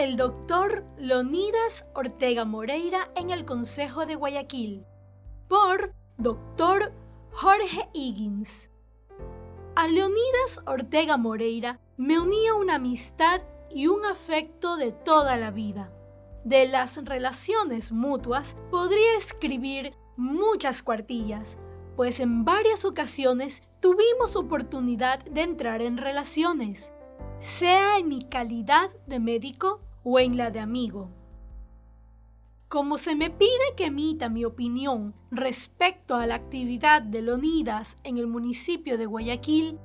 [0.00, 4.86] el doctor Leonidas Ortega Moreira en el Consejo de Guayaquil,
[5.46, 6.94] por doctor
[7.32, 8.70] Jorge Higgins.
[9.76, 15.92] A Leonidas Ortega Moreira me unía una amistad y un afecto de toda la vida.
[16.44, 21.58] De las relaciones mutuas podría escribir muchas cuartillas,
[21.96, 26.90] pues en varias ocasiones tuvimos oportunidad de entrar en relaciones,
[27.38, 31.08] sea en mi calidad de médico o en la de amigo.
[32.68, 38.18] Como se me pide que emita mi opinión respecto a la actividad de Leonidas en
[38.18, 39.80] el municipio de Guayaquil,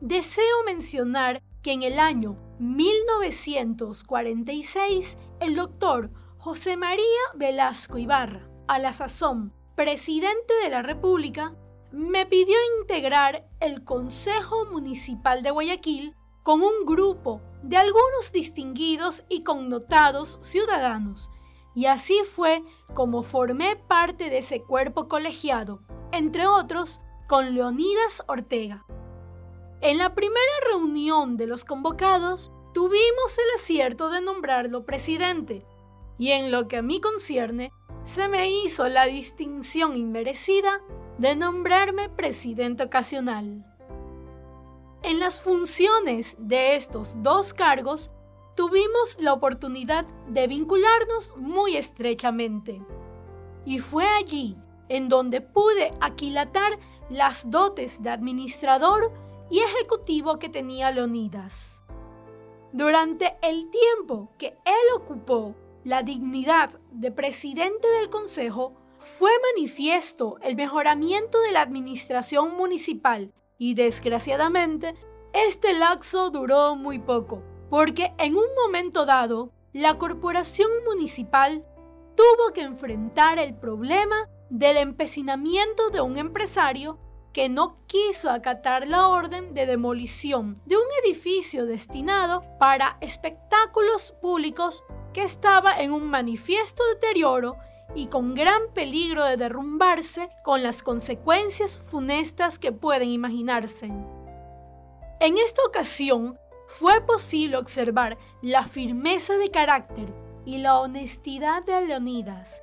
[0.00, 8.94] deseo mencionar que en el año 1946 el doctor José María Velasco Ibarra, a la
[8.94, 11.54] sazón presidente de la República,
[11.92, 19.42] me pidió integrar el Consejo Municipal de Guayaquil con un grupo de algunos distinguidos y
[19.42, 21.30] connotados ciudadanos,
[21.74, 25.82] y así fue como formé parte de ese cuerpo colegiado,
[26.12, 28.84] entre otros con Leonidas Ortega.
[29.80, 35.64] En la primera reunión de los convocados, tuvimos el acierto de nombrarlo presidente,
[36.18, 40.82] y en lo que a mí concierne, se me hizo la distinción inmerecida
[41.18, 43.64] de nombrarme presidente ocasional.
[45.02, 48.10] En las funciones de estos dos cargos,
[48.54, 52.82] tuvimos la oportunidad de vincularnos muy estrechamente.
[53.64, 54.58] Y fue allí
[54.90, 56.78] en donde pude aquilatar
[57.08, 59.12] las dotes de administrador
[59.48, 61.80] y ejecutivo que tenía Leonidas.
[62.72, 70.56] Durante el tiempo que él ocupó la dignidad de presidente del Consejo, fue manifiesto el
[70.56, 74.94] mejoramiento de la administración municipal y desgraciadamente
[75.34, 81.62] este laxo duró muy poco, porque en un momento dado la corporación municipal
[82.16, 86.98] tuvo que enfrentar el problema del empecinamiento de un empresario
[87.34, 94.82] que no quiso acatar la orden de demolición de un edificio destinado para espectáculos públicos
[95.12, 97.58] que estaba en un manifiesto deterioro
[97.94, 103.86] y con gran peligro de derrumbarse con las consecuencias funestas que pueden imaginarse.
[105.20, 110.12] En esta ocasión fue posible observar la firmeza de carácter
[110.44, 112.62] y la honestidad de Leonidas,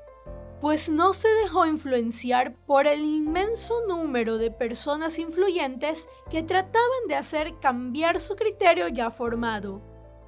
[0.61, 7.15] pues no se dejó influenciar por el inmenso número de personas influyentes que trataban de
[7.15, 9.81] hacer cambiar su criterio ya formado,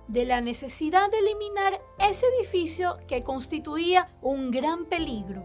[0.10, 5.44] de la necesidad de eliminar ese edificio que constituía un gran peligro.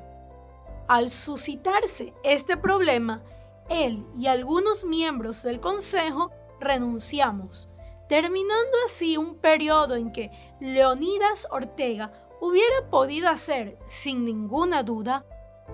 [0.89, 3.23] Al suscitarse este problema,
[3.69, 6.31] él y algunos miembros del Consejo
[6.61, 7.69] renunciamos,
[8.09, 10.31] terminando así un periodo en que
[10.61, 15.27] Leonidas Ortega hubiera podido hacer, sin ninguna duda,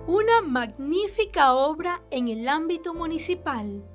[0.05, 3.85] una magnífica obra en el ámbito municipal.